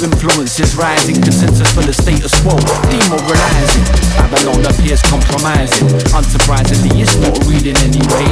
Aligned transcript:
new 0.00 0.06
influences 0.06 0.76
rising. 0.76 1.20
Consensus 1.20 1.70
for 1.72 1.82
the 1.82 1.92
status 1.92 2.32
quo, 2.40 2.56
demoralizing. 2.88 3.84
Babylon 4.16 4.64
appears 4.66 5.02
compromising. 5.02 5.88
Unsurprisingly, 6.12 7.00
it's 7.00 7.16
not 7.20 7.36
reading 7.44 7.76
anyway. 7.84 8.28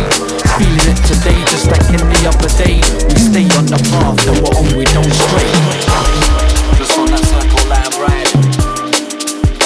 Feeling 0.56 0.88
it 0.88 1.00
today, 1.04 1.38
just 1.48 1.68
like 1.68 1.84
any 1.92 2.20
other 2.26 2.50
day. 2.56 2.80
We 3.08 3.18
stay 3.18 3.46
on 3.56 3.66
the 3.66 3.80
path 3.90 4.16
that 4.24 4.36
we're 4.40 4.54
on, 4.56 4.66
we 4.76 4.84
don't 4.88 5.12
stray. 5.12 5.48
Just 6.76 6.98
on 6.98 7.08
that 7.12 7.24
circle 7.24 7.64
line 7.68 7.92
riding. 8.00 8.44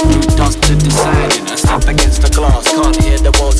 Root 0.08 0.36
dust 0.36 0.62
to 0.64 0.74
deciding. 0.76 1.46
I 1.46 1.56
step 1.56 1.86
against 1.88 2.22
the 2.22 2.30
glass, 2.30 2.66
can't 2.68 2.96
hear 3.02 3.18
the 3.18 3.32
walls 3.38 3.51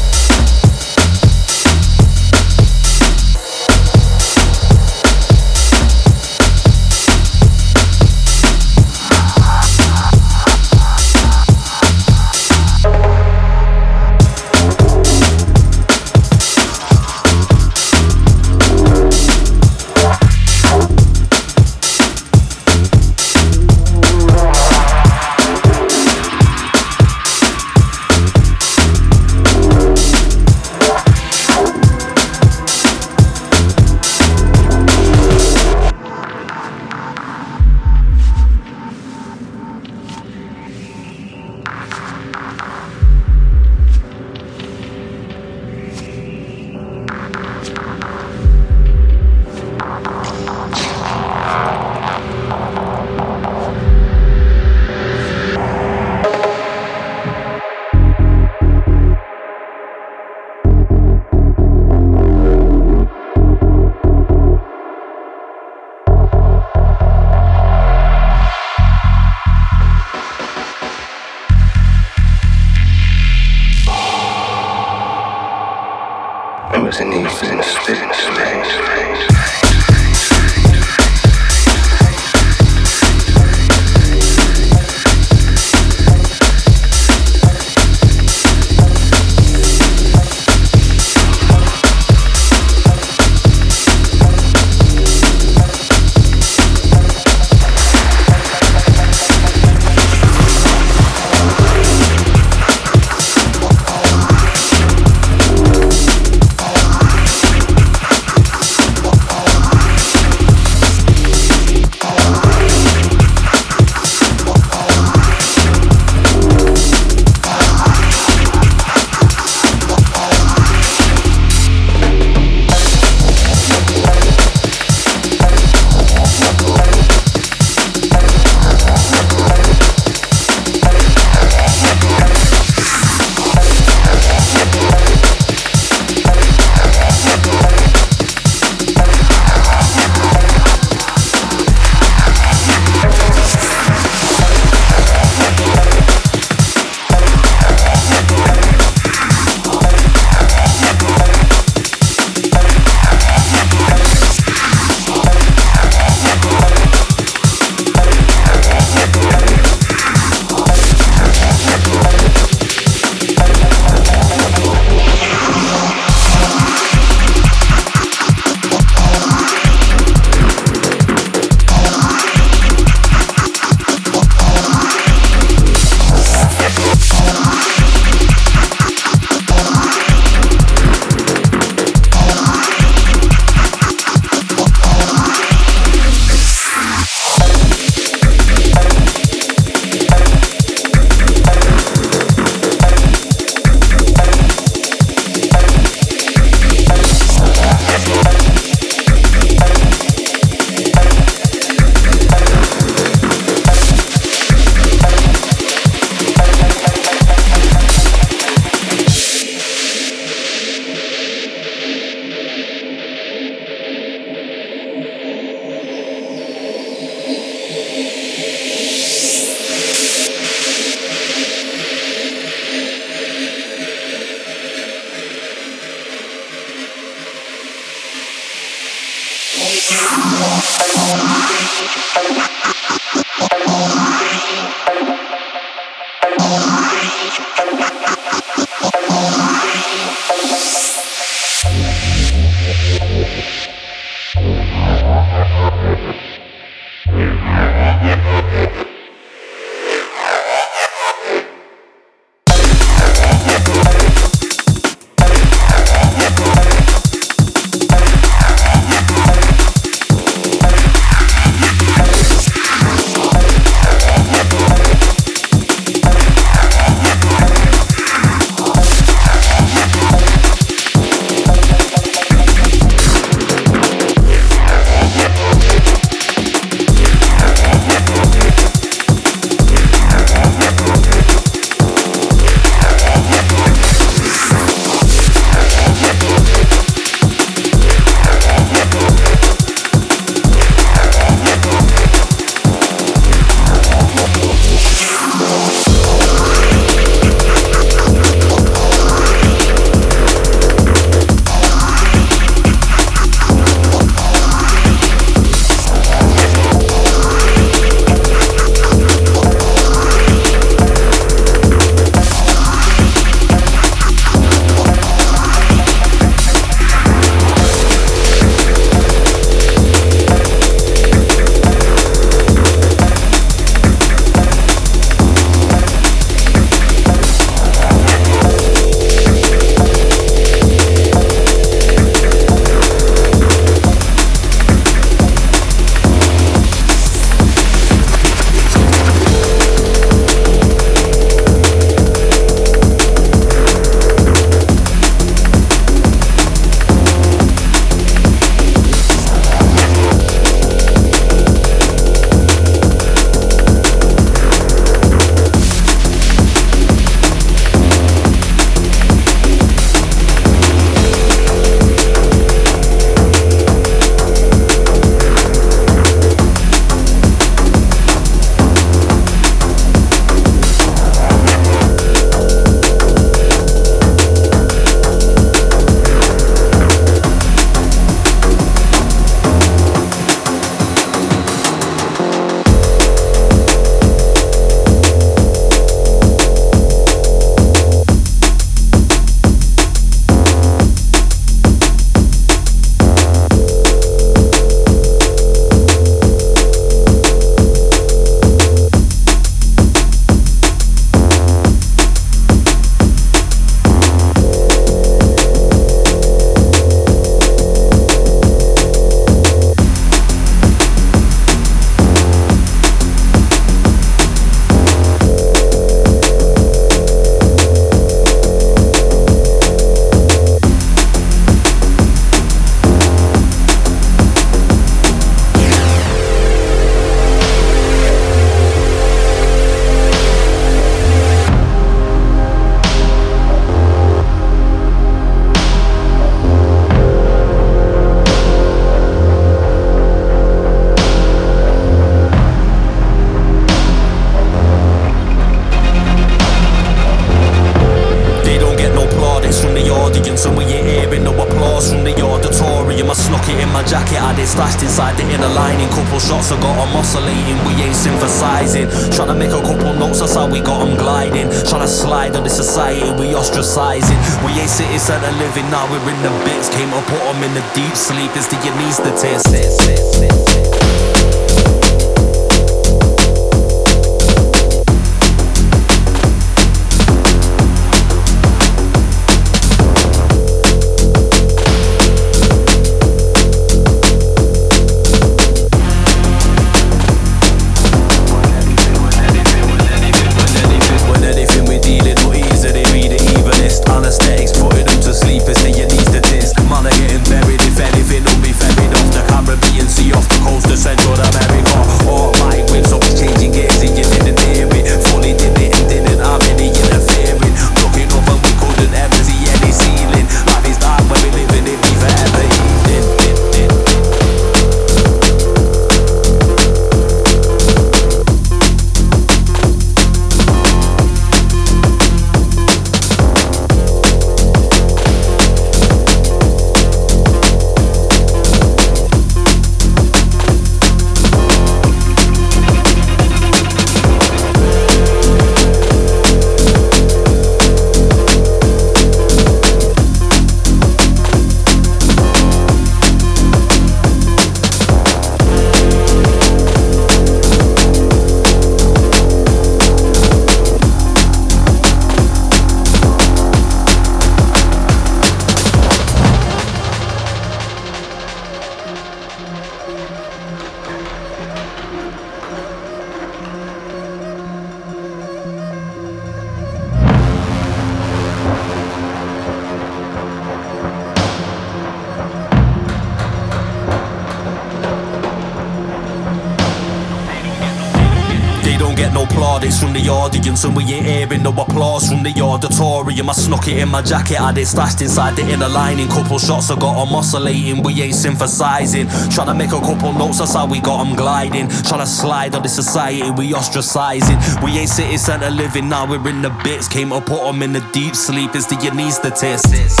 jacket, 584.01 584.39
I 584.39 584.51
did 584.51 584.67
stashed 584.67 585.01
inside 585.01 585.35
the 585.35 585.43
inner 585.49 585.69
lining. 585.69 586.07
Couple 586.07 586.39
shots, 586.39 586.71
I 586.71 586.79
got 586.79 587.03
them 587.03 587.13
oscillating, 587.15 587.83
we 587.83 588.01
ain't 588.01 588.15
synthesizing. 588.15 589.07
Trying 589.29 589.47
to 589.47 589.53
make 589.53 589.71
a 589.71 589.79
couple 589.79 590.13
notes, 590.13 590.39
that's 590.39 590.53
how 590.53 590.67
we 590.67 590.79
got 590.81 591.03
them 591.03 591.15
gliding. 591.15 591.67
Trying 591.69 592.01
to 592.01 592.07
slide 592.07 592.55
on 592.55 592.63
the 592.63 592.69
society, 592.69 593.29
we 593.31 593.53
ostracizing. 593.53 594.37
We 594.63 594.77
ain't 594.77 594.89
city 594.89 595.17
center 595.17 595.49
living, 595.49 595.89
now 595.89 596.09
we're 596.09 596.27
in 596.27 596.41
the 596.41 596.49
bits. 596.63 596.87
Came 596.87 597.09
to 597.09 597.21
put 597.21 597.43
them 597.43 597.61
in 597.61 597.73
the 597.73 597.81
deep 597.93 598.15
sleep, 598.15 598.51
it's 598.55 598.65
the 598.65 598.75
anesthetist. 598.75 600.00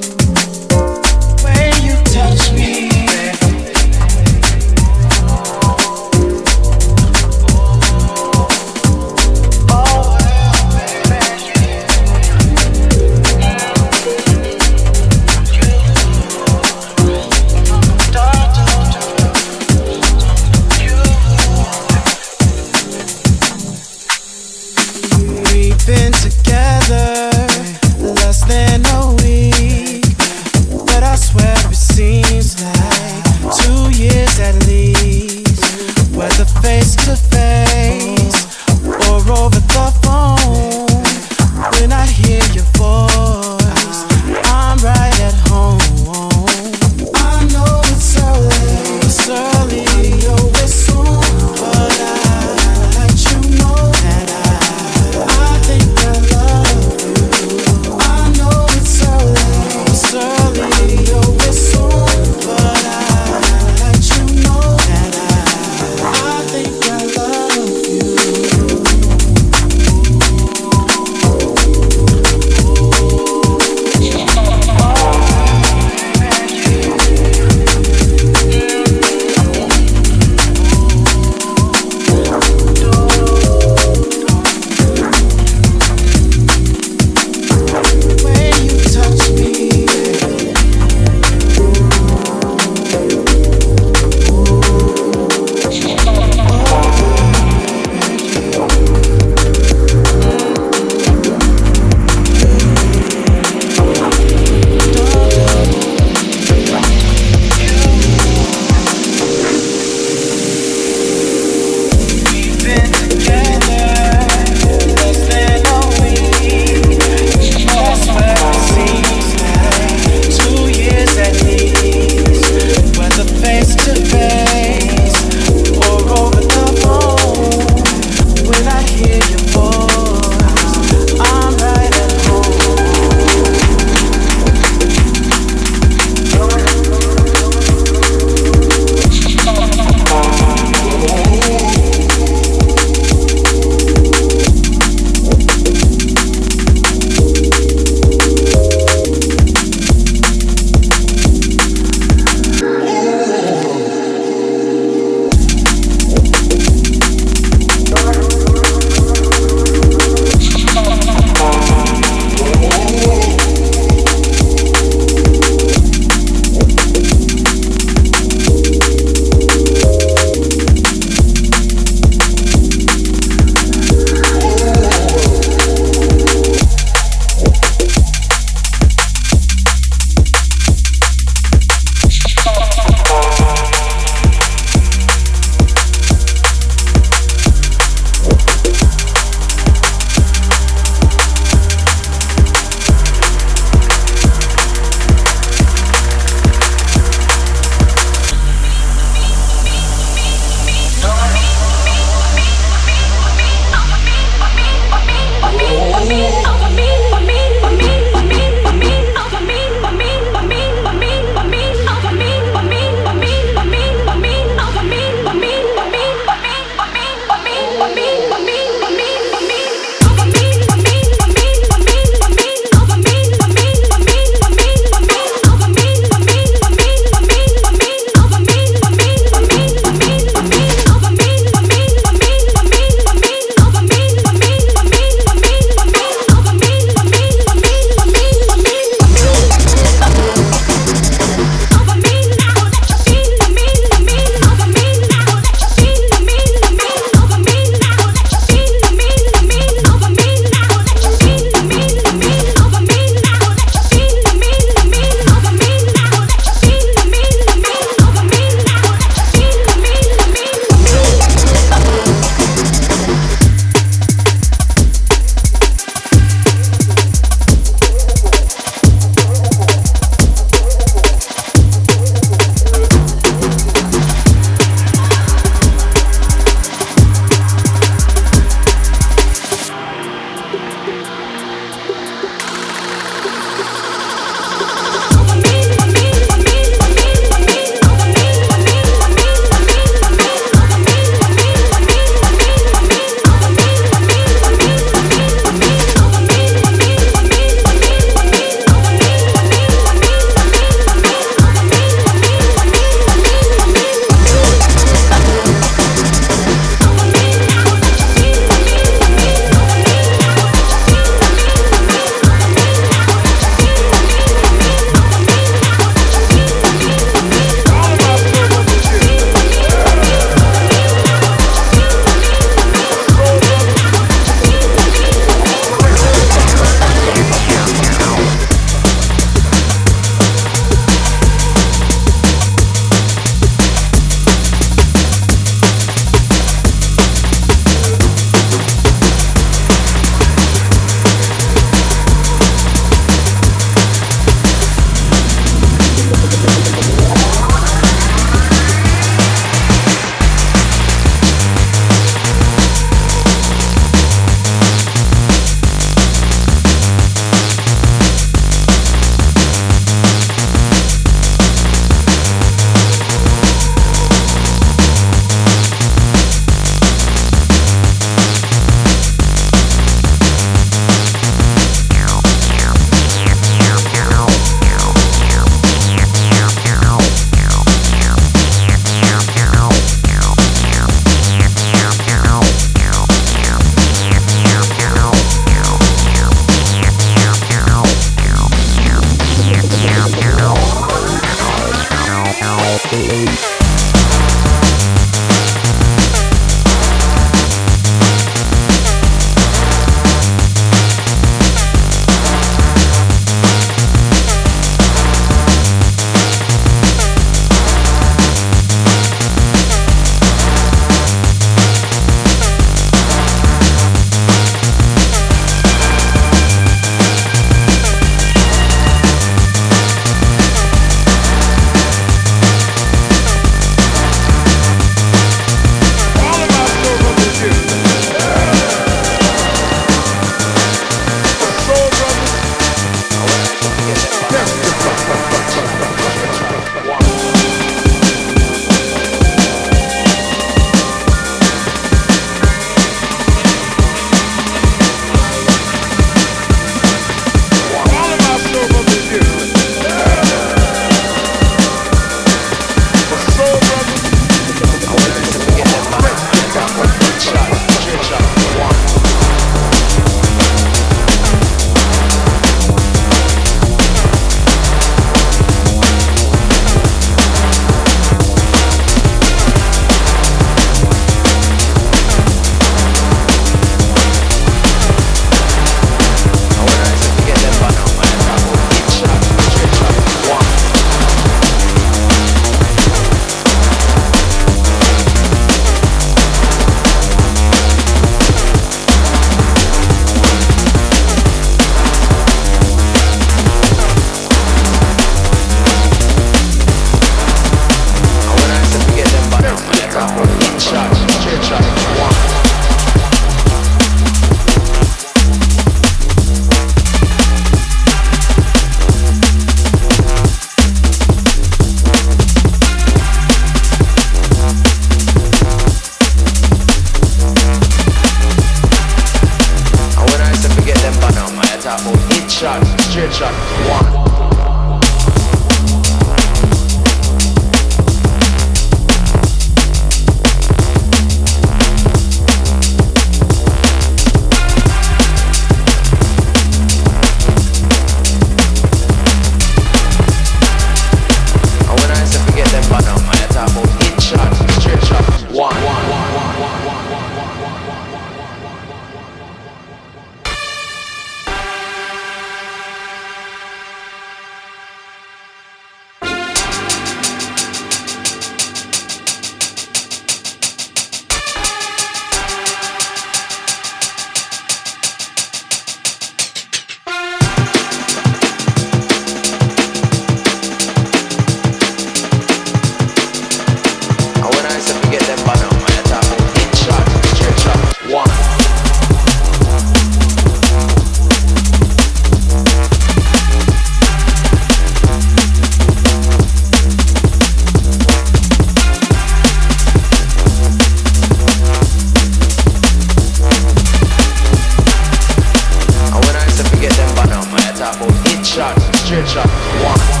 my 597.31 597.39
top 597.55 597.79
of 597.81 598.07
hit 598.07 598.25
shot 598.25 598.59
stretch 598.75 599.07
straight. 599.07 599.25
One. 599.63 600.00